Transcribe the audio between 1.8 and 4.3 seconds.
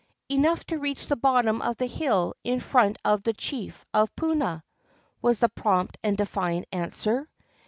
hill in front of the chief of